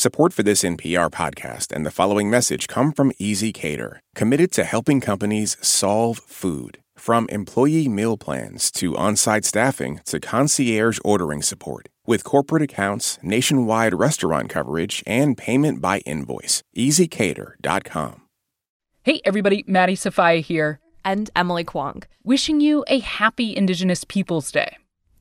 Support 0.00 0.32
for 0.32 0.42
this 0.42 0.62
NPR 0.62 1.10
podcast 1.10 1.70
and 1.70 1.84
the 1.84 1.90
following 1.90 2.30
message 2.30 2.68
come 2.68 2.90
from 2.90 3.12
ezCater, 3.20 3.98
committed 4.14 4.50
to 4.52 4.64
helping 4.64 4.98
companies 4.98 5.58
solve 5.60 6.16
food. 6.26 6.78
From 6.96 7.26
employee 7.28 7.86
meal 7.86 8.16
plans 8.16 8.70
to 8.78 8.96
on 8.96 9.16
site 9.16 9.44
staffing 9.44 10.00
to 10.06 10.18
concierge 10.18 10.98
ordering 11.04 11.42
support. 11.42 11.90
With 12.06 12.24
corporate 12.24 12.62
accounts, 12.62 13.18
nationwide 13.22 13.92
restaurant 13.92 14.48
coverage, 14.48 15.02
and 15.06 15.36
payment 15.36 15.82
by 15.82 15.98
invoice. 16.06 16.62
ezCater.com. 16.74 18.22
Hey, 19.02 19.20
everybody, 19.26 19.64
Maddie 19.66 19.96
Sofia 19.96 20.40
here. 20.40 20.80
And 21.04 21.28
Emily 21.36 21.64
Kwong. 21.64 22.04
Wishing 22.24 22.62
you 22.62 22.86
a 22.88 23.00
happy 23.00 23.54
Indigenous 23.54 24.04
Peoples 24.04 24.50
Day. 24.50 24.78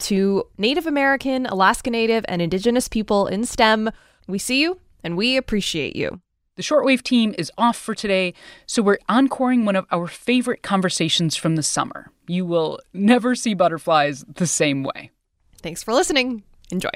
To 0.08 0.46
Native 0.58 0.88
American, 0.88 1.48
Alaska 1.48 1.90
Native, 1.90 2.24
and 2.30 2.42
Indigenous 2.42 2.88
people 2.88 3.28
in 3.28 3.44
STEM, 3.44 3.90
we 4.30 4.40
see 4.40 4.62
you 4.62 4.80
and 5.04 5.18
we 5.18 5.38
appreciate 5.38 5.96
you. 5.96 6.22
The 6.56 6.64
shortwave 6.64 7.04
team 7.04 7.34
is 7.38 7.52
off 7.58 7.78
for 7.78 7.96
today, 7.96 8.34
so 8.66 8.82
we're 8.82 8.98
encoring 9.10 9.64
one 9.64 9.78
of 9.78 9.86
our 9.92 10.08
favorite 10.08 10.62
conversations 10.62 11.38
from 11.38 11.56
the 11.56 11.64
summer. 11.64 12.12
You 12.28 12.46
will 12.46 12.80
never 12.94 13.34
see 13.34 13.54
butterflies 13.54 14.26
the 14.28 14.46
same 14.46 14.84
way. 14.84 15.12
Thanks 15.62 15.84
for 15.84 15.94
listening. 15.94 16.44
Enjoy. 16.70 16.90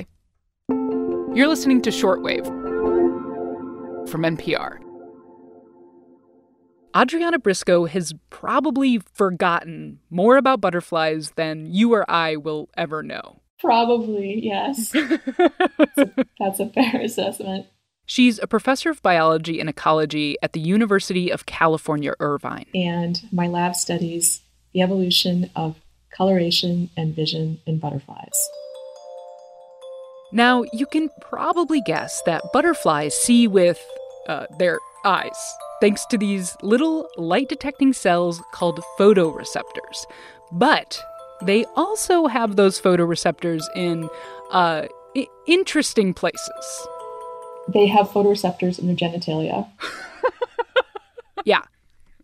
You're 0.70 1.48
listening 1.48 1.82
to 1.84 1.90
Shortwave 1.92 2.46
from 4.10 4.24
NPR. 4.24 4.80
Adriana 6.96 7.40
Briscoe 7.40 7.86
has 7.86 8.14
probably 8.30 9.00
forgotten 9.14 10.00
more 10.10 10.38
about 10.38 10.62
butterflies 10.62 11.32
than 11.32 11.66
you 11.66 11.94
or 11.94 12.10
I 12.10 12.36
will 12.36 12.70
ever 12.78 13.02
know. 13.02 13.40
Probably, 13.64 14.42
yes. 14.44 14.90
that's, 15.78 15.98
a, 15.98 16.26
that's 16.38 16.60
a 16.60 16.68
fair 16.70 17.02
assessment. 17.02 17.68
She's 18.06 18.38
a 18.40 18.48
professor 18.48 18.90
of 18.90 19.02
biology 19.02 19.62
and 19.62 19.70
ecology 19.70 20.36
at 20.44 20.52
the 20.52 20.60
University 20.60 21.32
of 21.32 21.46
California, 21.46 22.14
Irvine. 22.20 22.66
And 22.76 23.22
my 23.32 23.48
lab 23.48 23.76
studies 23.76 24.42
the 24.74 24.82
evolution 24.82 25.50
of 25.56 25.78
coloration 26.12 26.90
and 26.98 27.16
vision 27.16 27.60
in 27.66 27.80
butterflies. 27.80 28.50
Now, 30.34 30.66
you 30.74 30.86
can 30.86 31.10
probably 31.22 31.82
guess 31.82 32.22
that 32.26 32.44
butterflies 32.52 33.16
see 33.16 33.48
with 33.48 33.80
uh, 34.28 34.48
their 34.58 34.80
eyes, 35.06 35.56
thanks 35.80 36.06
to 36.08 36.18
these 36.18 36.58
little 36.62 37.08
light 37.18 37.50
detecting 37.50 37.94
cells 37.94 38.42
called 38.52 38.84
photoreceptors. 39.00 40.06
But 40.52 41.02
they 41.46 41.66
also 41.76 42.28
have 42.28 42.56
those 42.56 42.80
photoreceptors 42.80 43.64
in 43.76 44.10
uh, 44.52 44.88
I- 45.16 45.28
interesting 45.48 46.14
places. 46.14 46.88
They 47.68 47.88
have 47.88 48.10
photoreceptors 48.10 48.80
in 48.80 48.88
their 48.88 48.96
genitalia. 48.96 49.70
yeah, 51.46 51.62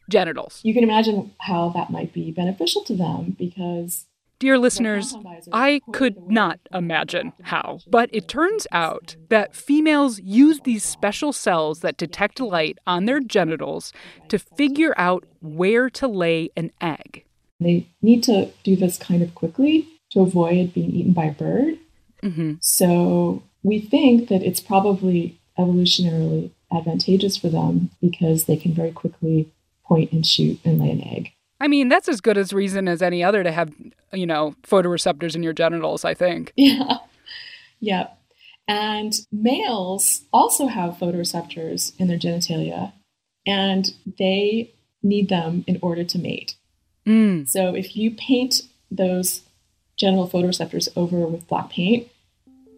genitals. 0.10 0.60
You 0.64 0.74
can 0.74 0.84
imagine 0.84 1.34
how 1.40 1.70
that 1.70 1.90
might 1.90 2.14
be 2.14 2.32
beneficial 2.32 2.84
to 2.86 2.96
them 2.96 3.36
because. 3.38 4.06
Dear 4.40 4.58
listeners, 4.58 5.18
I 5.52 5.82
could 5.92 6.30
not 6.30 6.62
imagine 6.72 7.34
how, 7.42 7.80
but 7.90 8.10
it 8.14 8.30
turns 8.30 8.66
out 8.72 9.18
that 9.28 9.54
females 9.54 10.22
use 10.22 10.62
these 10.64 10.82
special 10.86 11.34
cells 11.34 11.82
that 11.82 11.98
detect 11.98 12.40
light 12.40 12.78
on 12.88 13.04
their 13.04 13.20
genitals 13.20 13.92
to 14.30 14.40
figure 14.40 14.94
out 14.96 15.26
where 15.42 15.90
to 15.90 16.08
lay 16.08 16.52
an 16.56 16.72
egg. 16.80 17.26
They 17.60 17.88
need 18.02 18.24
to 18.24 18.50
do 18.64 18.76
this 18.76 18.98
kind 18.98 19.22
of 19.22 19.36
quickly 19.36 19.88
to 20.12 20.22
avoid 20.22 20.74
being 20.74 20.92
eaten 20.92 21.14
by 21.14 21.26
a 21.26 21.32
bird. 21.32 21.78
Mm-hmm. 22.24 22.54
So 22.62 23.44
we 23.64 23.80
think 23.80 24.30
that 24.30 24.42
it's 24.42 24.62
probably 24.62 25.40
evolutionarily 25.58 26.52
advantageous 26.72 27.38
for 27.38 27.50
them 27.50 27.90
because 28.02 28.46
they 28.46 28.56
can 28.56 28.74
very 28.74 28.92
quickly 28.92 29.52
point 29.84 30.12
and 30.12 30.26
shoot 30.26 30.60
and 30.64 30.80
lay 30.80 30.92
an 30.92 31.04
egg. 31.04 31.32
I 31.60 31.68
mean, 31.68 31.90
that's 31.90 32.08
as 32.08 32.22
good 32.22 32.38
as 32.38 32.54
reason 32.54 32.88
as 32.88 33.02
any 33.02 33.24
other 33.24 33.44
to 33.44 33.52
have, 33.52 33.74
you 34.14 34.26
know, 34.26 34.56
photoreceptors 34.64 35.36
in 35.36 35.44
your 35.44 35.54
genitals, 35.54 36.06
I 36.06 36.14
think. 36.14 36.54
Yeah. 36.58 36.98
Yeah. 37.82 38.08
And 38.68 39.14
males 39.32 40.26
also 40.32 40.68
have 40.68 40.96
photoreceptors 40.96 41.98
in 41.98 42.08
their 42.08 42.20
genitalia, 42.20 42.94
and 43.48 43.92
they 44.20 44.74
need 45.02 45.30
them 45.30 45.64
in 45.66 45.80
order 45.82 46.04
to 46.04 46.20
mate. 46.20 46.56
Mm. 47.10 47.50
So 47.50 47.74
if 47.74 47.96
you 47.98 48.12
paint 48.12 48.62
those 48.92 49.42
genital 49.98 50.30
photoreceptors 50.30 50.88
over 50.96 51.18
with 51.28 51.48
black 51.48 51.72
paint, 51.72 52.08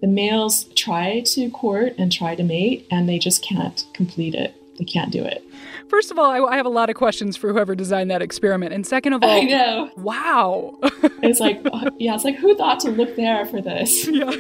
the 0.02 0.08
males 0.08 0.64
try 0.75 1.19
to 1.19 1.50
court 1.52 1.94
and 1.97 2.12
try 2.12 2.36
to 2.36 2.44
mate, 2.44 2.88
and 2.90 3.08
they 3.08 3.20
just 3.20 3.44
can't 3.44 3.86
complete 3.94 4.34
it. 4.34 4.56
They 4.80 4.86
can't 4.86 5.12
do 5.12 5.24
it. 5.24 5.44
First 5.90 6.09
of 6.09 6.18
all, 6.18 6.47
I, 6.47 6.56
have 6.56 6.66
a 6.66 6.70
lot 6.70 6.90
of 6.90 6.96
questions 6.96 7.38
for 7.38 7.52
whoever 7.52 7.75
designed 7.75 8.09
that 8.09 8.22
experiment, 8.22 8.74
and 8.74 8.88
second 8.88 9.14
of 9.14 9.24
all, 9.24 9.30
I 9.30 9.41
know. 9.41 9.91
Wow. 9.97 10.80
it's 11.22 11.40
like, 11.40 11.62
yeah, 12.00 12.16
it's 12.16 12.24
like 12.24 12.38
who 12.38 12.56
thought 12.56 12.80
to 12.80 12.90
look 12.90 13.16
there 13.16 13.46
for 13.46 13.62
this? 13.62 14.08
Yeah. 14.12 14.31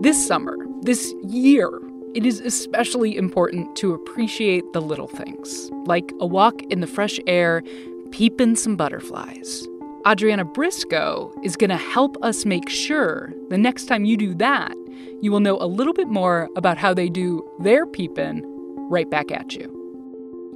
this 0.00 0.26
summer, 0.26 0.56
this 0.82 1.12
year, 1.24 1.68
it 2.14 2.24
is 2.24 2.40
especially 2.40 3.16
important 3.16 3.76
to 3.76 3.92
appreciate 3.92 4.64
the 4.72 4.80
little 4.80 5.08
things, 5.08 5.70
like 5.86 6.12
a 6.20 6.26
walk 6.26 6.62
in 6.64 6.80
the 6.80 6.86
fresh 6.86 7.20
air, 7.26 7.62
peeping 8.10 8.56
some 8.56 8.76
butterflies. 8.76 9.66
Adriana 10.06 10.44
Briscoe 10.44 11.32
is 11.42 11.56
going 11.56 11.70
to 11.70 11.76
help 11.76 12.16
us 12.22 12.46
make 12.46 12.68
sure 12.68 13.32
the 13.50 13.58
next 13.58 13.86
time 13.86 14.04
you 14.04 14.16
do 14.16 14.34
that, 14.36 14.72
you 15.20 15.30
will 15.30 15.40
know 15.40 15.58
a 15.60 15.66
little 15.66 15.92
bit 15.92 16.08
more 16.08 16.48
about 16.56 16.78
how 16.78 16.94
they 16.94 17.08
do 17.08 17.46
their 17.60 17.86
peeping 17.86 18.42
right 18.88 19.10
back 19.10 19.30
at 19.30 19.54
you. 19.54 19.74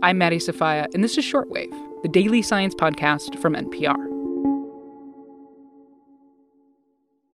I'm 0.03 0.19
Maddie 0.19 0.39
Sofia, 0.39 0.89
and 0.95 1.05
this 1.05 1.19
is 1.19 1.25
Shortwave, 1.25 1.73
the 2.03 2.09
daily 2.09 2.43
science 2.43 2.75
podcast 2.75 3.39
from 3.39 3.55
NPR. 3.55 4.09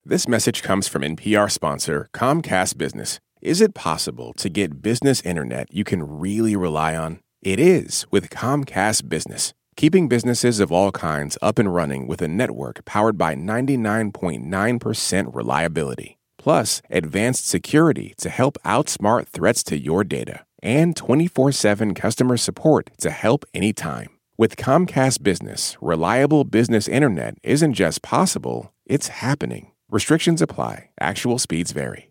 This 0.06 0.28
message 0.28 0.64
comes 0.64 0.88
from 0.88 1.02
NPR 1.02 1.52
sponsor 1.52 2.08
Comcast 2.14 2.78
Business. 2.78 3.20
Is 3.46 3.62
it 3.62 3.76
possible 3.76 4.34
to 4.38 4.50
get 4.50 4.82
business 4.82 5.22
internet 5.22 5.72
you 5.72 5.84
can 5.84 6.02
really 6.02 6.56
rely 6.56 6.96
on? 6.96 7.20
It 7.44 7.60
is 7.60 8.08
with 8.10 8.32
Comcast 8.32 9.08
Business 9.08 9.54
keeping 9.76 10.08
businesses 10.08 10.60
of 10.60 10.72
all 10.72 10.92
kinds 10.92 11.38
up 11.44 11.60
and 11.60 11.72
running 11.72 12.08
with 12.08 12.24
a 12.24 12.28
network 12.28 12.84
powered 12.86 13.20
by 13.20 13.36
99.9% 13.36 15.36
reliability. 15.36 16.18
Plus, 16.40 16.82
advanced 16.90 17.48
security 17.48 18.16
to 18.18 18.30
help 18.30 18.58
outsmart 18.66 19.28
threats 19.28 19.62
to 19.66 19.78
your 19.78 20.04
data, 20.04 20.44
and 20.64 20.96
24 20.96 21.52
7 21.52 21.94
customer 21.94 22.38
support 22.38 22.90
to 22.98 23.12
help 23.12 23.46
anytime. 23.54 24.10
With 24.40 24.56
Comcast 24.56 25.22
Business, 25.22 25.78
reliable 25.82 26.46
business 26.46 26.88
internet 26.88 27.38
isn't 27.44 27.74
just 27.74 28.02
possible, 28.02 28.74
it's 28.88 29.10
happening. 29.10 29.72
Restrictions 29.92 30.42
apply, 30.42 30.90
actual 31.00 31.38
speeds 31.38 31.72
vary. 31.72 32.10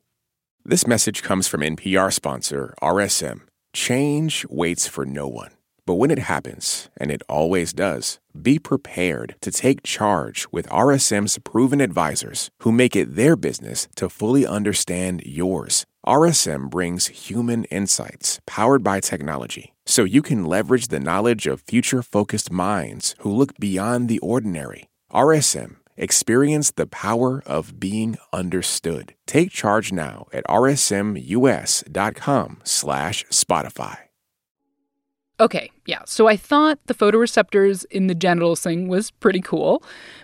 This 0.67 0.87
message 0.87 1.23
comes 1.23 1.47
from 1.47 1.61
NPR 1.61 2.11
sponsor 2.11 2.73
RSM. 2.81 3.41
Change 3.75 4.47
waits 4.49 4.89
for 4.89 5.05
no 5.05 5.29
one. 5.29 5.51
But 5.85 5.97
when 5.97 6.11
it 6.11 6.21
happens, 6.21 6.89
and 6.97 7.11
it 7.11 7.21
always 7.29 7.75
does, 7.75 8.19
be 8.41 8.59
prepared 8.59 9.35
to 9.43 9.51
take 9.51 9.83
charge 9.83 10.47
with 10.51 10.67
RSM's 10.71 11.39
proven 11.45 11.83
advisors 11.83 12.49
who 12.61 12.73
make 12.73 12.97
it 12.97 13.15
their 13.15 13.37
business 13.37 13.89
to 13.97 14.09
fully 14.09 14.47
understand 14.47 15.21
yours. 15.27 15.85
RSM 16.07 16.71
brings 16.71 17.09
human 17.09 17.65
insights 17.65 18.41
powered 18.47 18.83
by 18.83 19.01
technology 19.01 19.75
so 19.85 20.05
you 20.05 20.23
can 20.23 20.47
leverage 20.47 20.89
the 20.89 20.99
knowledge 20.99 21.47
of 21.47 21.61
future 21.61 22.03
focused 22.03 22.51
minds 22.51 23.15
who 23.19 23.31
look 23.31 23.55
beyond 23.59 24.09
the 24.09 24.19
ordinary. 24.21 24.89
RSM 25.13 25.77
Experience 25.97 26.73
the 26.73 26.87
power 26.87 27.43
of 27.47 27.79
being 27.79 28.17
understood. 28.33 29.15
Take 29.27 29.51
charge 29.51 29.93
now 29.93 30.27
at 30.33 30.45
rsmus.com 30.49 31.81
slash 32.65 33.25
Spotify. 33.27 33.99
Okay, 35.41 35.71
yeah, 35.87 36.03
so 36.07 36.27
I 36.29 36.37
thought 36.37 36.79
the 36.87 36.95
photoreceptors 36.95 37.85
in 37.91 38.07
the 38.07 38.15
genitals 38.15 38.61
thing 38.61 38.87
was 38.89 39.11
pretty 39.11 39.41
cool, 39.41 39.83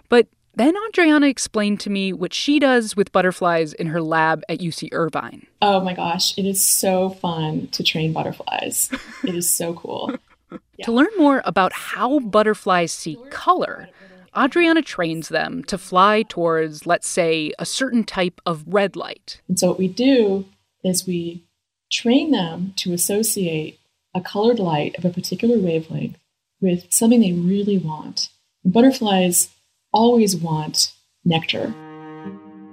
but 0.09 0.29
then 0.55 0.75
Adriana 0.89 1.27
explained 1.27 1.81
to 1.81 1.91
me 1.91 2.13
what 2.13 2.35
she 2.35 2.59
does 2.59 2.95
with 2.97 3.13
butterflies 3.13 3.73
in 3.73 3.89
her 3.89 4.01
lab 4.03 4.43
at 4.49 4.59
UC 4.59 4.89
Irvine. 4.93 5.47
Oh 5.63 5.81
my 5.81 5.95
gosh, 5.95 6.37
it 6.39 6.45
is 6.47 6.65
so 6.65 7.11
fun 7.11 7.69
to 7.69 7.83
train 7.83 8.13
butterflies. 8.13 8.91
it 9.25 9.35
is 9.35 9.49
so 9.49 9.75
cool. 9.75 10.11
Yeah. 10.11 10.17
To 10.85 10.93
learn 10.93 11.11
more 11.19 11.43
about 11.45 11.73
how 11.75 12.19
butterflies 12.21 12.91
see 12.91 13.17
color, 13.31 13.89
Adriana 14.37 14.83
trains 14.83 15.29
them 15.29 15.65
to 15.65 15.77
fly 15.77 16.23
towards, 16.23 16.87
let's 16.87 17.09
say, 17.09 17.53
a 17.59 17.67
certain 17.67 18.05
type 18.05 18.41
of 18.47 18.65
red 18.67 18.95
light. 18.97 19.41
And 19.49 19.59
so, 19.59 19.69
what 19.69 19.79
we 19.79 19.89
do 19.89 20.47
is 20.85 21.07
we 21.07 21.45
train 21.91 22.31
them 22.31 22.73
to 22.77 22.93
associate 22.93 23.81
a 24.15 24.21
colored 24.21 24.59
light 24.59 24.97
of 24.97 25.05
a 25.05 25.11
particular 25.11 25.59
wavelength 25.59 26.17
with 26.61 26.93
something 26.93 27.21
they 27.21 27.33
really 27.33 27.79
want. 27.79 28.29
And 28.65 28.73
butterflies 28.73 29.51
always 29.93 30.37
want 30.37 30.93
nectar. 31.25 31.75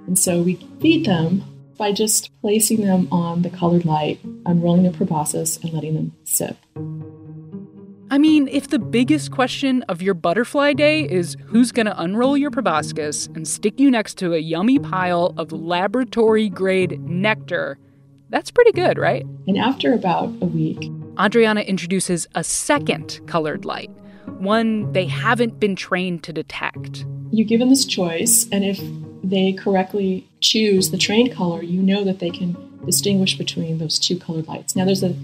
And 0.06 0.18
so, 0.18 0.40
we 0.42 0.54
feed 0.80 1.06
them 1.06 1.44
by 1.76 1.92
just 1.92 2.30
placing 2.40 2.82
them 2.82 3.08
on 3.12 3.42
the 3.42 3.50
colored 3.50 3.84
light, 3.84 4.20
unrolling 4.46 4.82
their 4.82 4.92
proboscis, 4.92 5.56
and 5.58 5.72
letting 5.72 5.94
them 5.94 6.12
sip. 6.24 6.56
I 8.10 8.16
mean, 8.16 8.48
if 8.48 8.68
the 8.68 8.78
biggest 8.78 9.32
question 9.32 9.82
of 9.82 10.00
your 10.00 10.14
butterfly 10.14 10.72
day 10.72 11.02
is 11.02 11.36
who's 11.44 11.72
going 11.72 11.86
to 11.86 12.00
unroll 12.00 12.38
your 12.38 12.50
proboscis 12.50 13.26
and 13.28 13.46
stick 13.46 13.78
you 13.78 13.90
next 13.90 14.14
to 14.18 14.32
a 14.32 14.38
yummy 14.38 14.78
pile 14.78 15.34
of 15.36 15.52
laboratory 15.52 16.48
grade 16.48 17.00
nectar, 17.02 17.78
that's 18.30 18.50
pretty 18.50 18.72
good, 18.72 18.96
right? 18.96 19.26
And 19.46 19.58
after 19.58 19.92
about 19.92 20.28
a 20.40 20.46
week, 20.46 20.90
Adriana 21.20 21.60
introduces 21.60 22.26
a 22.34 22.42
second 22.42 23.20
colored 23.26 23.66
light, 23.66 23.90
one 24.38 24.90
they 24.92 25.06
haven't 25.06 25.60
been 25.60 25.76
trained 25.76 26.22
to 26.24 26.32
detect. 26.32 27.04
You 27.30 27.44
give 27.44 27.60
them 27.60 27.68
this 27.68 27.84
choice, 27.84 28.48
and 28.50 28.64
if 28.64 28.80
they 29.22 29.52
correctly 29.52 30.26
choose 30.40 30.90
the 30.90 30.98
trained 30.98 31.34
color, 31.34 31.62
you 31.62 31.82
know 31.82 32.04
that 32.04 32.20
they 32.20 32.30
can 32.30 32.56
distinguish 32.86 33.36
between 33.36 33.76
those 33.76 33.98
two 33.98 34.18
colored 34.18 34.48
lights. 34.48 34.74
Now, 34.74 34.86
there's 34.86 35.02
a 35.02 35.14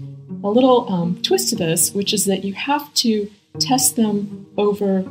a 0.45 0.49
little 0.49 0.87
um, 0.93 1.19
twist 1.23 1.49
to 1.49 1.55
this, 1.55 1.91
which 1.91 2.13
is 2.13 2.25
that 2.25 2.43
you 2.43 2.53
have 2.53 2.93
to 2.93 3.29
test 3.59 3.95
them 3.95 4.45
over 4.57 5.03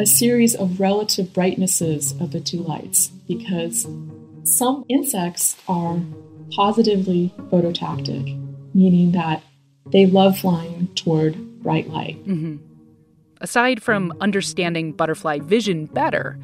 a 0.00 0.04
series 0.04 0.56
of 0.56 0.80
relative 0.80 1.32
brightnesses 1.32 2.12
of 2.20 2.32
the 2.32 2.40
two 2.40 2.58
lights 2.58 3.08
because 3.28 3.86
some 4.42 4.84
insects 4.88 5.56
are 5.68 6.00
positively 6.50 7.32
phototactic, 7.52 8.36
meaning 8.74 9.12
that 9.12 9.44
they 9.92 10.06
love 10.06 10.38
flying 10.38 10.88
toward 10.96 11.62
bright 11.62 11.88
light. 11.88 12.18
Mm-hmm. 12.26 12.56
Aside 13.40 13.80
from 13.80 14.12
understanding 14.20 14.90
butterfly 14.90 15.38
vision 15.38 15.86
better, 15.86 16.36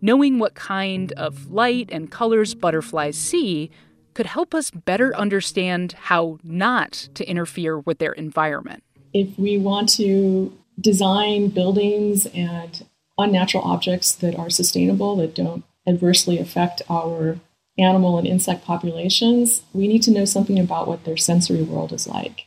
knowing 0.00 0.38
what 0.38 0.54
kind 0.54 1.12
of 1.12 1.50
light 1.50 1.90
and 1.92 2.10
colors 2.10 2.54
butterflies 2.54 3.18
see 3.18 3.70
could 4.14 4.26
help 4.26 4.54
us 4.54 4.70
better 4.70 5.14
understand 5.16 5.92
how 5.92 6.38
not 6.42 7.08
to 7.14 7.28
interfere 7.28 7.78
with 7.78 7.98
their 7.98 8.12
environment. 8.12 8.82
If 9.12 9.38
we 9.38 9.58
want 9.58 9.88
to 9.90 10.56
design 10.80 11.48
buildings 11.48 12.26
and 12.26 12.86
unnatural 13.18 13.64
objects 13.64 14.12
that 14.16 14.36
are 14.36 14.50
sustainable, 14.50 15.16
that 15.16 15.34
don't 15.34 15.64
adversely 15.86 16.38
affect 16.38 16.82
our 16.88 17.38
animal 17.78 18.18
and 18.18 18.26
insect 18.26 18.64
populations, 18.64 19.62
we 19.72 19.88
need 19.88 20.02
to 20.02 20.10
know 20.10 20.24
something 20.24 20.58
about 20.58 20.88
what 20.88 21.04
their 21.04 21.16
sensory 21.16 21.62
world 21.62 21.92
is 21.92 22.06
like. 22.06 22.46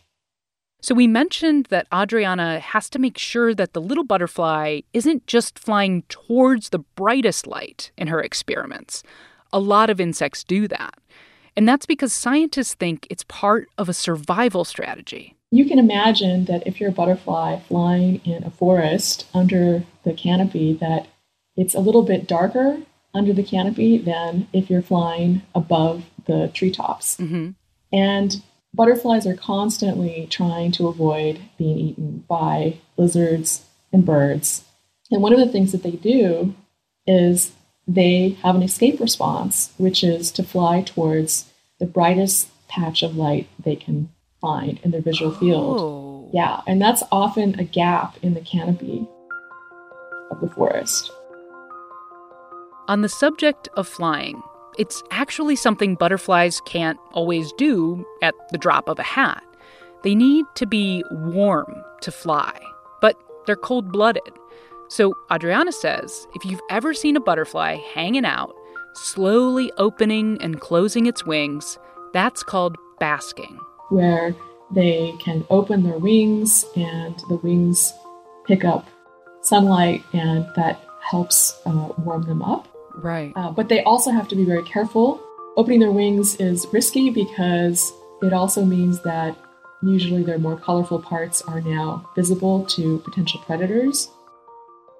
So, 0.79 0.93
we 0.93 1.07
mentioned 1.07 1.67
that 1.69 1.87
Adriana 1.93 2.59
has 2.59 2.89
to 2.91 2.99
make 2.99 3.17
sure 3.17 3.55
that 3.55 3.73
the 3.73 3.81
little 3.81 4.03
butterfly 4.03 4.81
isn't 4.93 5.25
just 5.25 5.57
flying 5.57 6.03
towards 6.03 6.69
the 6.69 6.79
brightest 6.79 7.47
light 7.47 7.91
in 7.97 8.07
her 8.07 8.21
experiments. 8.21 9.03
A 9.51 9.59
lot 9.59 9.89
of 9.89 9.99
insects 9.99 10.43
do 10.43 10.67
that. 10.67 10.93
And 11.57 11.67
that's 11.67 11.87
because 11.87 12.13
scientists 12.13 12.75
think 12.75 13.07
it's 13.09 13.23
part 13.23 13.67
of 13.79 13.89
a 13.89 13.93
survival 13.93 14.63
strategy. 14.63 15.35
You 15.49 15.65
can 15.65 15.79
imagine 15.79 16.45
that 16.45 16.67
if 16.67 16.79
you're 16.79 16.91
a 16.91 16.93
butterfly 16.93 17.59
flying 17.61 18.21
in 18.23 18.43
a 18.43 18.51
forest 18.51 19.25
under 19.33 19.83
the 20.03 20.13
canopy, 20.13 20.73
that 20.73 21.07
it's 21.55 21.73
a 21.73 21.79
little 21.79 22.03
bit 22.03 22.27
darker 22.27 22.77
under 23.15 23.33
the 23.33 23.43
canopy 23.43 23.97
than 23.97 24.47
if 24.53 24.69
you're 24.69 24.83
flying 24.83 25.41
above 25.55 26.05
the 26.27 26.51
treetops. 26.53 27.17
Mm-hmm. 27.17 27.51
And 27.91 28.41
butterflies 28.71 29.25
are 29.25 29.35
constantly 29.35 30.27
trying 30.29 30.71
to 30.73 30.87
avoid 30.87 31.39
being 31.57 31.79
eaten 31.79 32.23
by 32.27 32.77
lizards 32.97 33.65
and 33.91 34.05
birds. 34.05 34.63
And 35.09 35.23
one 35.23 35.33
of 35.33 35.39
the 35.39 35.51
things 35.51 35.71
that 35.71 35.81
they 35.81 35.91
do 35.91 36.53
is 37.07 37.53
they 37.87 38.37
have 38.43 38.55
an 38.55 38.63
escape 38.63 38.99
response, 38.99 39.71
which 39.77 40.03
is 40.03 40.31
to 40.31 40.43
fly 40.43 40.81
towards 40.81 41.45
the 41.79 41.85
brightest 41.85 42.49
patch 42.67 43.01
of 43.01 43.15
light 43.15 43.47
they 43.63 43.75
can 43.75 44.09
find 44.41 44.79
in 44.83 44.91
their 44.91 45.01
visual 45.01 45.31
oh. 45.31 45.39
field. 45.39 46.29
Yeah, 46.33 46.61
and 46.67 46.81
that's 46.81 47.03
often 47.11 47.59
a 47.59 47.63
gap 47.63 48.17
in 48.21 48.33
the 48.33 48.41
canopy 48.41 49.07
of 50.29 50.41
the 50.41 50.49
forest. 50.49 51.11
On 52.89 53.01
the 53.01 53.09
subject 53.09 53.69
of 53.75 53.87
flying, 53.87 54.41
it's 54.77 55.01
actually 55.11 55.55
something 55.55 55.95
butterflies 55.95 56.61
can't 56.61 56.99
always 57.13 57.51
do 57.53 58.05
at 58.21 58.33
the 58.51 58.57
drop 58.57 58.89
of 58.89 58.99
a 58.99 59.03
hat. 59.03 59.43
They 60.03 60.15
need 60.15 60.45
to 60.55 60.65
be 60.65 61.03
warm 61.11 61.73
to 62.01 62.11
fly, 62.11 62.57
but 63.01 63.17
they're 63.45 63.55
cold 63.55 63.91
blooded. 63.91 64.33
So, 64.89 65.13
Adriana 65.31 65.71
says 65.71 66.27
if 66.35 66.45
you've 66.45 66.61
ever 66.69 66.93
seen 66.93 67.15
a 67.15 67.19
butterfly 67.19 67.77
hanging 67.93 68.25
out, 68.25 68.55
slowly 68.93 69.71
opening 69.77 70.41
and 70.41 70.59
closing 70.59 71.05
its 71.05 71.25
wings, 71.25 71.77
that's 72.13 72.43
called 72.43 72.77
basking. 72.99 73.59
Where 73.89 74.35
they 74.71 75.13
can 75.19 75.45
open 75.49 75.83
their 75.83 75.97
wings 75.97 76.65
and 76.75 77.17
the 77.29 77.37
wings 77.37 77.93
pick 78.45 78.65
up 78.65 78.87
sunlight 79.41 80.03
and 80.13 80.45
that 80.55 80.81
helps 81.01 81.59
uh, 81.65 81.89
warm 81.99 82.23
them 82.23 82.41
up. 82.41 82.67
Right. 82.95 83.31
Uh, 83.35 83.51
but 83.51 83.69
they 83.69 83.83
also 83.83 84.11
have 84.11 84.27
to 84.29 84.35
be 84.35 84.45
very 84.45 84.63
careful. 84.63 85.21
Opening 85.55 85.79
their 85.79 85.91
wings 85.91 86.35
is 86.35 86.67
risky 86.71 87.09
because 87.09 87.91
it 88.21 88.33
also 88.33 88.65
means 88.65 89.01
that 89.03 89.37
usually 89.81 90.23
their 90.23 90.39
more 90.39 90.57
colorful 90.57 90.99
parts 90.99 91.41
are 91.43 91.61
now 91.61 92.09
visible 92.15 92.65
to 92.65 92.99
potential 92.99 93.39
predators. 93.45 94.09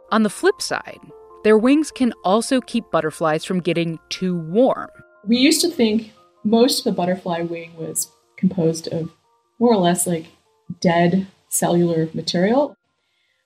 On 0.09 0.23
the 0.23 0.29
flip 0.29 0.61
side, 0.61 1.01
their 1.43 1.57
wings 1.57 1.91
can 1.91 2.13
also 2.23 2.61
keep 2.61 2.89
butterflies 2.91 3.43
from 3.43 3.59
getting 3.59 3.99
too 4.07 4.37
warm. 4.37 4.89
We 5.25 5.37
used 5.37 5.59
to 5.61 5.69
think 5.69 6.13
most 6.45 6.79
of 6.79 6.83
the 6.85 6.91
butterfly 6.93 7.41
wing 7.41 7.75
was 7.75 8.09
composed 8.37 8.87
of 8.87 9.11
more 9.59 9.73
or 9.73 9.77
less 9.77 10.07
like 10.07 10.27
dead 10.79 11.27
cellular 11.49 12.09
material. 12.13 12.77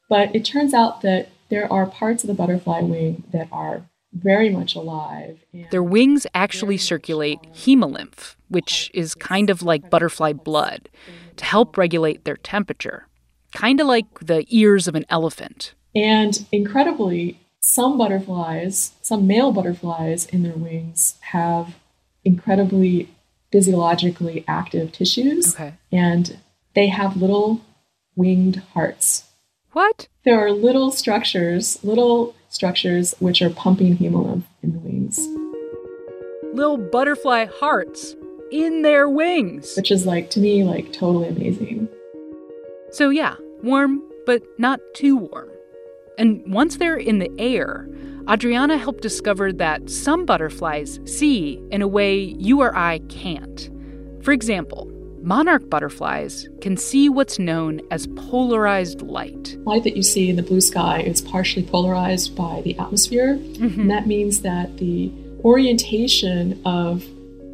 But 0.08 0.36
it 0.36 0.46
turns 0.46 0.74
out 0.74 1.02
that 1.02 1.30
there 1.50 1.72
are 1.72 1.88
parts 1.88 2.24
of 2.24 2.28
the 2.28 2.34
butterfly 2.36 2.82
wing 2.82 3.24
that 3.32 3.48
are 3.52 3.84
very 4.14 4.50
much 4.50 4.76
alive. 4.76 5.40
Their 5.72 5.84
wings 5.84 6.28
actually 6.36 6.78
circulate 6.78 7.40
hemolymph, 7.54 8.36
which 8.50 8.92
is 8.94 9.16
kind 9.16 9.50
of 9.50 9.64
like 9.64 9.90
butterfly 9.90 10.34
blood, 10.34 10.90
to 11.38 11.46
help 11.46 11.78
regulate 11.78 12.26
their 12.26 12.38
temperature, 12.38 13.08
kind 13.56 13.80
of 13.80 13.88
like 13.88 14.20
the 14.20 14.46
ears 14.50 14.88
of 14.88 14.96
an 14.96 15.06
elephant. 15.10 15.74
And 15.96 16.46
incredibly, 16.52 17.40
some 17.60 17.98
butterflies, 17.98 18.94
some 19.02 19.28
male 19.28 19.52
butterflies 19.52 20.26
in 20.26 20.44
their 20.44 20.56
wings 20.56 21.18
have 21.32 21.76
incredibly 22.24 23.10
physiologically 23.52 24.46
active 24.48 24.92
tissues. 24.92 25.54
Okay. 25.56 25.74
And 25.92 26.38
they 26.74 26.88
have 26.88 27.18
little 27.18 27.62
winged 28.16 28.64
hearts. 28.74 29.26
What? 29.74 30.08
There 30.24 30.40
are 30.40 30.52
little 30.52 30.92
structures, 30.92 31.84
little 31.84 32.36
structures 32.50 33.14
which 33.20 33.42
are 33.42 33.50
pumping 33.50 33.98
hemolymph 33.98 34.44
in 34.62 34.74
the 34.74 34.80
wings. 34.80 35.20
Little 36.54 36.78
butterfly 36.78 37.46
hearts 37.46 38.16
in 38.52 38.82
their 38.82 39.08
wings. 39.08 39.76
Which 39.76 39.92
is 39.92 40.06
like, 40.06 40.30
to 40.32 40.40
me, 40.40 40.64
like 40.64 40.92
totally 40.92 41.30
amazing. 41.30 41.88
So, 42.92 43.10
yeah, 43.10 43.36
warm, 43.64 44.02
but 44.26 44.44
not 44.58 44.80
too 44.94 45.16
warm. 45.16 45.51
And 46.22 46.44
once 46.54 46.78
they're 46.78 46.98
in 46.98 47.18
the 47.18 47.32
air, 47.40 47.90
Adriana 48.30 48.78
helped 48.78 49.02
discover 49.02 49.52
that 49.54 49.90
some 49.90 50.24
butterflies 50.24 51.00
see 51.04 51.60
in 51.72 51.82
a 51.82 51.88
way 51.88 52.36
you 52.38 52.62
or 52.62 52.78
I 52.78 53.00
can't. 53.10 53.72
For 54.22 54.32
example, 54.32 54.86
monarch 55.24 55.68
butterflies 55.68 56.48
can 56.62 56.78
see 56.78 57.10
what's 57.10 57.40
known 57.40 57.82
as 57.90 58.06
polarized 58.30 59.02
light. 59.02 59.58
Light 59.66 59.84
that 59.84 59.98
you 59.98 60.04
see 60.04 60.30
in 60.30 60.36
the 60.36 60.44
blue 60.44 60.62
sky 60.62 61.02
is 61.02 61.22
partially 61.22 61.64
polarized 61.64 62.36
by 62.36 62.62
the 62.62 62.78
atmosphere, 62.78 63.38
mm-hmm. 63.38 63.82
and 63.82 63.90
that 63.90 64.06
means 64.06 64.44
that 64.44 64.78
the 64.78 65.12
orientation 65.44 66.62
of 66.66 67.04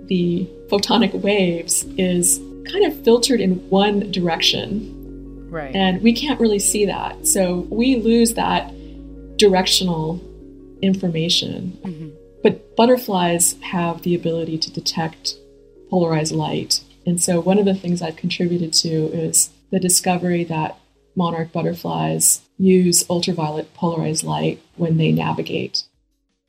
the 0.08 0.46
photonic 0.68 1.14
waves 1.14 1.86
is 1.98 2.42
kind 2.70 2.84
of 2.84 3.02
filtered 3.06 3.40
in 3.40 3.70
one 3.70 4.12
direction 4.12 4.97
Right. 5.50 5.76
And 5.76 6.02
we 6.02 6.14
can't 6.14 6.40
really 6.40 6.60
see 6.60 6.86
that. 6.86 7.28
So 7.28 7.68
we 7.70 7.96
lose 7.96 8.34
that 8.34 8.74
directional 9.38 10.22
information. 10.82 11.78
Mm-hmm. 11.84 12.10
But 12.44 12.76
butterflies 12.76 13.56
have 13.62 14.04
the 14.04 14.16
ability 14.16 14.58
to 14.60 14.72
detect 14.72 15.36
polarized 15.90 16.34
light. 16.34 16.82
And 17.06 17.22
so 17.22 17.40
one 17.40 17.58
of 17.58 17.66
the 17.66 17.74
things 17.74 18.02
I've 18.02 18.16
contributed 18.16 18.74
to 18.74 18.90
is 18.90 19.50
the 19.72 19.80
discovery 19.80 20.44
that 20.46 20.78
monarch 21.16 21.52
butterflies 21.52 22.42
use 22.58 23.10
ultraviolet 23.10 23.74
polarized 23.74 24.24
light 24.24 24.62
when 24.76 24.98
they 24.98 25.12
navigate. 25.12 25.84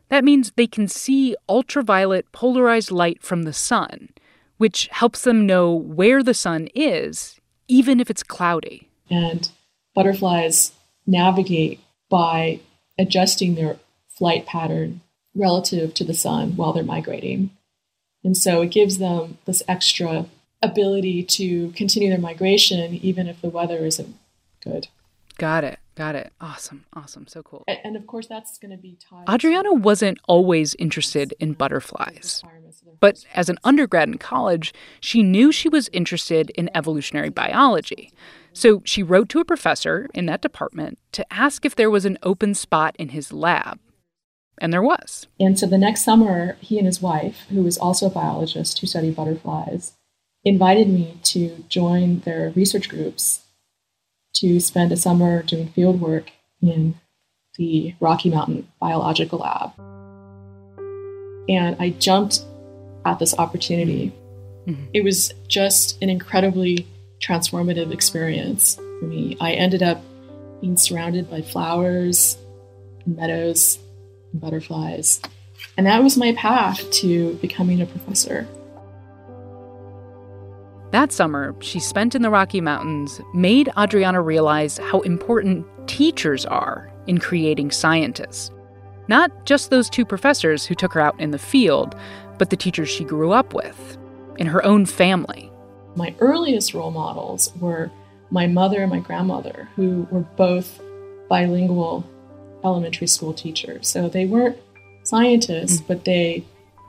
That 0.09 0.25
means 0.25 0.53
they 0.53 0.67
can 0.67 0.89
see 0.89 1.37
ultraviolet 1.49 2.31
polarized 2.33 2.91
light 2.91 3.23
from 3.23 3.43
the 3.43 3.53
sun, 3.53 4.11
which 4.57 4.89
helps 4.91 5.23
them 5.23 5.47
know 5.47 5.75
where 5.75 6.23
the 6.23 6.35
sun 6.35 6.69
is, 6.75 7.41
even 7.69 8.01
if 8.01 8.11
it's 8.11 8.23
cloudy. 8.23 8.88
And 9.11 9.49
butterflies 9.95 10.73
navigate 11.07 11.81
by 12.11 12.61
adjusting 12.99 13.55
their 13.55 13.79
flight 14.09 14.47
pattern 14.47 15.01
relative 15.35 15.95
to 15.95 16.05
the 16.05 16.15
sun 16.15 16.57
while 16.57 16.73
they're 16.73 16.83
migrating. 16.83 17.51
And 18.25 18.37
so 18.37 18.63
it 18.63 18.71
gives 18.71 18.99
them 18.99 19.39
this 19.45 19.63
extra 19.69 20.27
ability 20.61 21.23
to 21.23 21.71
continue 21.73 22.09
their 22.11 22.19
migration 22.19 22.95
even 22.95 23.29
if 23.29 23.41
the 23.41 23.49
weather 23.49 23.79
isn't 23.79 24.17
good. 24.63 24.89
Got 25.39 25.63
it. 25.63 25.79
Got 25.95 26.15
it. 26.15 26.33
Awesome. 26.41 26.85
Awesome. 26.93 27.27
So 27.27 27.43
cool. 27.43 27.65
And, 27.67 27.79
and 27.85 27.97
of 27.97 28.07
course, 28.07 28.27
that's 28.27 28.59
going 28.59 28.71
to 28.71 28.77
be 28.77 28.99
tied. 29.01 29.29
Adriana 29.29 29.73
wasn't 29.73 30.19
always 30.29 30.75
interested 30.77 31.35
in 31.41 31.55
butterflies. 31.55 32.43
But 33.01 33.25
as 33.35 33.49
an 33.49 33.59
undergrad 33.65 34.09
in 34.09 34.19
college, 34.19 34.73
she 35.01 35.23
knew 35.23 35.53
she 35.53 35.69
was 35.69 35.89
interested 35.93 36.51
in 36.51 36.71
evolutionary 36.75 37.31
biology. 37.31 38.13
So 38.59 38.83
she 38.85 39.05
wrote 39.05 39.29
to 39.29 39.39
a 39.39 39.45
professor 39.45 40.09
in 40.15 40.27
that 40.27 40.43
department 40.43 40.99
to 41.13 41.33
ask 41.33 41.65
if 41.65 41.77
there 41.77 41.89
was 41.89 42.05
an 42.05 42.19
open 42.25 42.57
spot 42.57 42.97
in 42.99 43.11
his 43.11 43.33
lab. 43.33 43.79
And 44.61 44.73
there 44.73 44.83
was. 44.83 45.29
And 45.39 45.57
so 45.57 45.65
the 45.65 45.79
next 45.79 46.03
summer, 46.03 46.57
he 46.59 46.77
and 46.77 46.87
his 46.87 47.01
wife, 47.01 47.47
who 47.51 47.63
was 47.63 47.79
also 47.79 48.07
a 48.07 48.11
biologist 48.11 48.81
who 48.81 48.89
studied 48.89 49.15
butterflies, 49.15 49.93
invited 50.45 50.89
me 50.89 51.21
to 51.23 51.65
join 51.69 52.19
their 52.21 52.51
research 52.57 52.89
groups 52.89 53.45
to 54.35 54.59
spend 54.59 54.91
a 54.91 54.97
summer 54.97 55.45
doing 55.45 55.69
field 55.69 56.01
work 56.01 56.33
in 56.61 56.97
the 57.59 57.95
Rocky 58.01 58.29
Mountain 58.29 58.67
Biological 58.81 59.39
Lab. 59.39 59.71
And 61.49 61.77
I 61.79 61.91
jumped 61.91 62.43
at 63.07 63.21
this 63.21 63.39
opportunity. 63.39 64.13
Mm-hmm. 64.67 64.87
It 64.93 65.05
was 65.05 65.33
just 65.47 66.03
an 66.03 66.11
incredibly 66.11 66.89
transformative 67.21 67.93
experience 67.93 68.77
for 68.77 69.07
me. 69.07 69.37
I 69.41 69.53
ended 69.53 69.83
up 69.83 70.03
being 70.61 70.77
surrounded 70.77 71.31
by 71.31 71.43
flowers, 71.43 72.39
meadows, 73.07 73.79
and 74.33 74.41
butterflies. 74.41 75.21
And 75.77 75.87
that 75.87 76.03
was 76.03 76.17
my 76.17 76.35
path 76.35 76.91
to 76.93 77.35
becoming 77.35 77.81
a 77.81 77.87
professor. 77.87 78.47
That 80.91 81.13
summer, 81.13 81.55
she 81.61 81.81
spent 81.81 82.15
in 82.15 82.23
the 82.23 82.31
Rocky 82.31 82.61
Mountains 82.61 83.21
made 83.35 83.71
Adriana 83.79 84.23
realize 84.23 84.79
how 84.79 85.01
important 85.01 85.67
teachers 85.87 86.47
are 86.47 86.91
in 87.07 87.19
creating 87.19 87.71
scientists. 87.71 88.51
Not 89.07 89.47
just 89.47 89.71
those 89.71 89.91
two 89.91 90.05
professors 90.05 90.65
who 90.65 90.75
took 90.75 90.95
her 90.95 91.01
out 91.01 91.19
in 91.21 91.31
the 91.31 91.39
field, 91.39 91.95
but 92.39 92.51
the 92.51 92.57
teachers 92.57 92.89
she 92.89 93.05
grew 93.05 93.33
up 93.33 93.53
with, 93.53 93.99
in 94.39 94.47
her 94.47 94.65
own 94.65 94.87
family. 94.87 95.48
My 95.99 96.15
earliest 96.21 96.75
role 96.75 96.93
models 96.93 97.53
were 97.61 97.91
my 98.31 98.47
mother 98.47 98.83
and 98.83 98.91
my 98.91 99.01
grandmother, 99.01 99.69
who 99.75 100.07
were 100.13 100.21
both 100.21 100.81
bilingual 101.29 102.09
elementary 102.63 103.09
school 103.09 103.35
teachers. 103.35 103.89
So 103.89 104.09
they 104.09 104.25
weren't 104.25 104.57
scientists, 105.03 105.81
mm. 105.81 105.89
but 105.89 106.05
they 106.05 106.45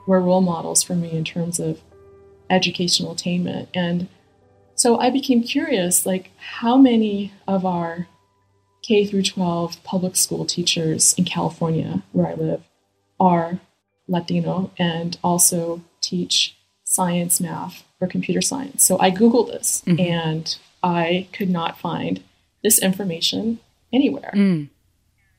were 0.06 0.20
role 0.20 0.40
models 0.40 0.84
for 0.84 0.94
me 0.94 1.10
in 1.10 1.24
terms 1.24 1.58
of 1.58 1.80
educational 2.50 3.10
attainment. 3.12 3.68
And 3.74 4.06
so 4.76 5.00
I 5.00 5.10
became 5.10 5.42
curious 5.42 6.06
like, 6.06 6.30
how 6.38 6.76
many 6.76 7.32
of 7.48 7.66
our 7.66 8.06
K 8.82 9.04
through 9.06 9.24
12 9.24 9.82
public 9.82 10.14
school 10.14 10.44
teachers 10.44 11.14
in 11.14 11.24
California, 11.24 12.04
where 12.12 12.28
I 12.28 12.34
live, 12.34 12.62
are 13.18 13.58
Latino 14.06 14.70
and 14.78 15.18
also 15.24 15.82
teach 16.00 16.56
science, 16.84 17.40
math, 17.40 17.84
or 18.00 18.08
computer 18.08 18.40
science. 18.40 18.84
So 18.84 18.98
I 18.98 19.10
Googled 19.10 19.48
this 19.48 19.82
mm-hmm. 19.86 20.00
and 20.00 20.56
I 20.82 21.28
could 21.32 21.50
not 21.50 21.78
find 21.78 22.22
this 22.62 22.78
information 22.78 23.60
anywhere. 23.92 24.32
Mm. 24.34 24.68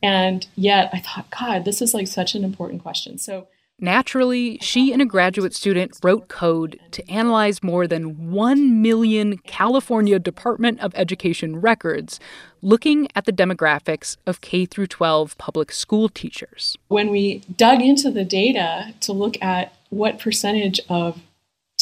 And 0.04 0.48
yet 0.56 0.90
I 0.94 1.00
thought, 1.00 1.30
God, 1.38 1.66
this 1.66 1.82
is 1.82 1.94
like 1.94 2.08
such 2.08 2.36
an 2.36 2.44
important 2.44 2.82
question. 2.82 3.18
So 3.18 3.48
Naturally, 3.84 4.60
she 4.60 4.94
and 4.94 5.02
a 5.02 5.06
graduate 5.06 5.56
student 5.56 5.98
wrote 6.04 6.28
code 6.28 6.80
to 6.92 7.10
analyze 7.10 7.64
more 7.64 7.88
than 7.88 8.32
1 8.32 8.80
million 8.80 9.40
California 9.40 10.20
Department 10.20 10.80
of 10.82 10.94
Education 10.94 11.60
records 11.60 12.20
looking 12.62 13.08
at 13.16 13.26
the 13.26 13.34
demographics 13.34 14.18
of 14.28 14.40
K 14.40 14.68
through 14.68 14.86
12 14.86 15.36
public 15.40 15.72
school 15.72 16.10
teachers. 16.10 16.78
When 16.90 17.10
we 17.10 17.40
dug 17.58 17.82
into 17.82 18.12
the 18.12 18.24
data 18.24 18.94
to 19.00 19.14
look 19.14 19.42
at 19.42 19.74
what 19.90 20.20
percentage 20.20 20.80
of 20.88 21.20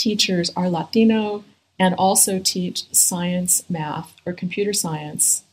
teachers 0.01 0.51
are 0.56 0.70
Latino 0.70 1.44
and 1.77 1.96
also 1.96 2.39
teach 2.39 2.86
science, 2.94 3.63
math, 3.70 4.13
or 4.25 4.34
computer 4.34 4.74
science, 4.74 5.44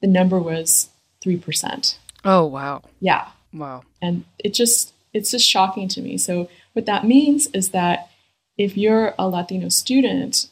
the 0.00 0.06
number 0.06 0.38
was 0.38 0.90
3%. 1.24 1.96
Oh, 2.24 2.44
wow. 2.44 2.82
Yeah. 3.00 3.28
Wow. 3.52 3.84
And 4.02 4.24
it 4.38 4.52
just 4.52 4.92
it's 5.16 5.30
just 5.30 5.48
shocking 5.48 5.88
to 5.88 6.02
me. 6.02 6.18
So, 6.18 6.48
what 6.74 6.84
that 6.86 7.06
means 7.06 7.46
is 7.54 7.70
that 7.70 8.10
if 8.58 8.76
you're 8.76 9.14
a 9.18 9.28
Latino 9.28 9.70
student 9.70 10.48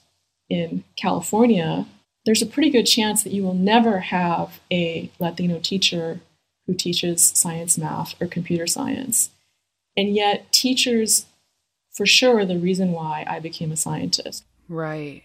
in 0.49 0.85
California, 0.97 1.87
there's 2.25 2.41
a 2.41 2.47
pretty 2.47 2.71
good 2.71 2.85
chance 2.85 3.23
that 3.23 3.33
you 3.33 3.43
will 3.43 3.55
never 3.55 4.01
have 4.01 4.61
a 4.73 5.11
Latino 5.19 5.59
teacher 5.59 6.21
who 6.67 6.73
teaches 6.73 7.23
science, 7.23 7.77
math, 7.77 8.15
or 8.21 8.27
computer 8.27 8.67
science. 8.67 9.31
And 9.97 10.15
yet, 10.15 10.51
teachers, 10.51 11.27
for 11.95 12.07
sure, 12.07 12.45
the 12.45 12.59
reason 12.59 12.93
why 12.93 13.25
I 13.29 13.39
became 13.41 13.73
a 13.73 13.77
scientist. 13.77 14.45
Right. 14.69 15.23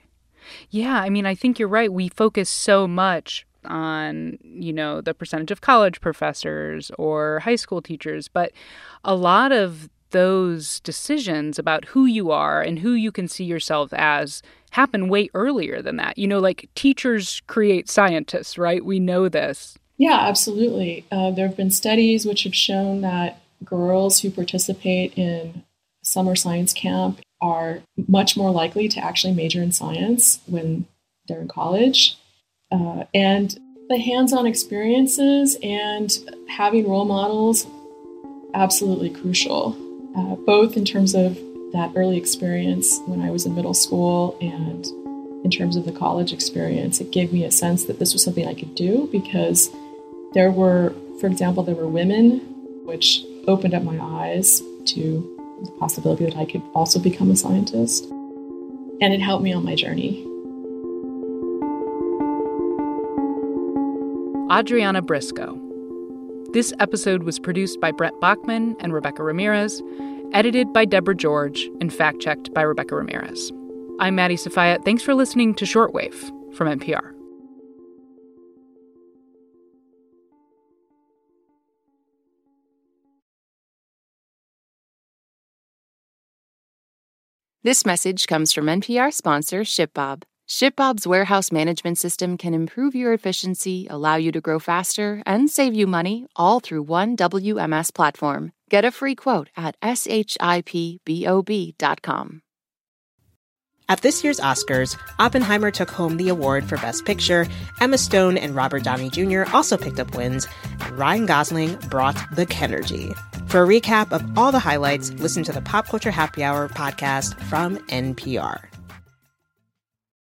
Yeah, 0.69 1.01
I 1.01 1.09
mean, 1.09 1.25
I 1.25 1.35
think 1.35 1.59
you're 1.59 1.67
right. 1.67 1.91
We 1.91 2.09
focus 2.09 2.49
so 2.49 2.87
much 2.87 3.45
on, 3.65 4.37
you 4.43 4.71
know, 4.71 5.01
the 5.01 5.13
percentage 5.13 5.51
of 5.51 5.61
college 5.61 5.99
professors 5.99 6.91
or 6.97 7.39
high 7.39 7.55
school 7.55 7.81
teachers, 7.81 8.27
but 8.27 8.51
a 9.03 9.15
lot 9.15 9.51
of 9.51 9.89
those 10.11 10.79
decisions 10.79 11.59
about 11.59 11.85
who 11.85 12.05
you 12.05 12.31
are 12.31 12.61
and 12.61 12.79
who 12.79 12.93
you 12.93 13.11
can 13.11 13.27
see 13.27 13.43
yourself 13.43 13.93
as 13.93 14.41
happen 14.71 15.09
way 15.09 15.29
earlier 15.33 15.81
than 15.81 15.97
that. 15.97 16.17
You 16.17 16.27
know, 16.27 16.39
like 16.39 16.69
teachers 16.75 17.41
create 17.47 17.89
scientists, 17.89 18.57
right? 18.57 18.83
We 18.83 18.99
know 18.99 19.29
this. 19.29 19.77
Yeah, 19.97 20.17
absolutely. 20.19 21.05
Uh, 21.11 21.31
there 21.31 21.47
have 21.47 21.57
been 21.57 21.71
studies 21.71 22.25
which 22.25 22.43
have 22.43 22.55
shown 22.55 23.01
that 23.01 23.41
girls 23.63 24.21
who 24.21 24.31
participate 24.31 25.17
in 25.17 25.63
summer 26.09 26.35
science 26.35 26.73
camp 26.73 27.21
are 27.39 27.81
much 28.07 28.35
more 28.35 28.49
likely 28.49 28.87
to 28.89 28.99
actually 28.99 29.31
major 29.31 29.61
in 29.61 29.71
science 29.71 30.39
when 30.47 30.85
they're 31.27 31.41
in 31.41 31.47
college. 31.47 32.17
Uh, 32.71 33.03
and 33.13 33.59
the 33.89 33.99
hands 33.99 34.33
on 34.33 34.47
experiences 34.47 35.55
and 35.61 36.11
having 36.49 36.89
role 36.89 37.05
models, 37.05 37.67
absolutely 38.55 39.11
crucial, 39.11 39.75
uh, 40.17 40.35
both 40.35 40.75
in 40.75 40.83
terms 40.83 41.13
of 41.13 41.35
that 41.73 41.91
early 41.95 42.17
experience 42.17 42.99
when 43.05 43.21
I 43.21 43.29
was 43.29 43.45
in 43.45 43.53
middle 43.53 43.75
school 43.75 44.35
and 44.41 44.85
in 45.45 45.51
terms 45.51 45.75
of 45.75 45.85
the 45.85 45.91
college 45.91 46.33
experience. 46.33 46.99
It 46.99 47.11
gave 47.11 47.31
me 47.31 47.45
a 47.45 47.51
sense 47.51 47.85
that 47.85 47.99
this 47.99 48.13
was 48.13 48.23
something 48.23 48.47
I 48.47 48.55
could 48.55 48.73
do 48.73 49.07
because 49.11 49.69
there 50.33 50.51
were, 50.51 50.93
for 51.19 51.27
example, 51.27 51.61
there 51.61 51.75
were 51.75 51.87
women, 51.87 52.39
which 52.85 53.23
opened 53.47 53.75
up 53.75 53.83
my 53.83 53.99
eyes 54.01 54.61
to 54.85 55.38
the 55.63 55.71
possibility 55.71 56.25
that 56.25 56.37
I 56.37 56.45
could 56.45 56.61
also 56.73 56.99
become 56.99 57.31
a 57.31 57.35
scientist. 57.35 58.05
And 59.01 59.13
it 59.13 59.21
helped 59.21 59.43
me 59.43 59.53
on 59.53 59.63
my 59.63 59.75
journey. 59.75 60.25
Adriana 64.51 65.01
Briscoe. 65.01 65.59
This 66.53 66.73
episode 66.79 67.23
was 67.23 67.37
produced 67.37 67.79
by 67.79 67.91
Brent 67.91 68.19
Baughman 68.19 68.75
and 68.79 68.91
Rebecca 68.91 69.21
Ramirez, 69.21 69.83
edited 70.33 70.73
by 70.73 70.85
Deborah 70.85 71.15
George, 71.15 71.69
and 71.79 71.93
fact 71.93 72.19
checked 72.19 72.53
by 72.53 72.61
Rebecca 72.61 72.95
Ramirez. 72.95 73.51
I'm 73.99 74.15
Maddie 74.15 74.37
Sofia. 74.37 74.79
Thanks 74.83 75.03
for 75.03 75.13
listening 75.13 75.53
to 75.55 75.65
Shortwave 75.65 76.15
from 76.55 76.67
NPR. 76.67 77.18
This 87.69 87.85
message 87.85 88.25
comes 88.25 88.51
from 88.51 88.65
NPR 88.65 89.13
sponsor 89.13 89.59
ShipBob. 89.59 90.23
ShipBob's 90.49 91.05
warehouse 91.05 91.51
management 91.51 91.99
system 91.99 92.35
can 92.35 92.55
improve 92.55 92.95
your 92.95 93.13
efficiency, 93.13 93.85
allow 93.91 94.15
you 94.15 94.31
to 94.31 94.41
grow 94.41 94.57
faster, 94.57 95.21
and 95.23 95.51
save 95.51 95.75
you 95.75 95.85
money 95.85 96.25
all 96.35 96.59
through 96.59 96.81
one 96.81 97.15
WMS 97.15 97.93
platform. 97.93 98.53
Get 98.71 98.85
a 98.85 98.89
free 98.89 99.13
quote 99.13 99.51
at 99.55 99.79
shipbob.com. 99.81 100.01
At 103.87 104.01
this 104.01 104.23
year's 104.23 104.39
Oscars, 104.39 104.97
Oppenheimer 105.19 105.69
took 105.69 105.91
home 105.91 106.17
the 106.17 106.29
award 106.29 106.67
for 106.67 106.77
Best 106.77 107.05
Picture. 107.05 107.45
Emma 107.79 107.99
Stone 107.99 108.39
and 108.39 108.55
Robert 108.55 108.81
Downey 108.81 109.11
Jr. 109.11 109.43
also 109.53 109.77
picked 109.77 109.99
up 109.99 110.15
wins, 110.15 110.47
and 110.79 110.97
Ryan 110.97 111.27
Gosling 111.27 111.75
brought 111.91 112.17
the 112.33 112.47
Kenergy. 112.47 113.15
For 113.49 113.63
a 113.63 113.67
recap 113.67 114.11
of 114.11 114.37
all 114.37 114.51
the 114.51 114.59
highlights, 114.59 115.09
listen 115.13 115.41
to 115.45 115.51
the 115.51 115.59
Pop 115.59 115.87
Culture 115.87 116.11
Happy 116.11 116.43
Hour 116.43 116.69
podcast 116.69 117.33
from 117.45 117.77
NPR. 117.87 118.78